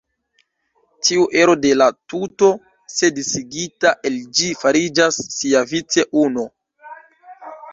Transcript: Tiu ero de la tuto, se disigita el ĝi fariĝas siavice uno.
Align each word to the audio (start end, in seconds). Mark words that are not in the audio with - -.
Tiu 1.07 1.25
ero 1.41 1.53
de 1.65 1.73
la 1.81 1.87
tuto, 2.13 2.49
se 2.93 3.11
disigita 3.19 3.93
el 4.11 4.17
ĝi 4.39 4.49
fariĝas 4.63 5.21
siavice 5.37 6.07
uno. 6.25 6.49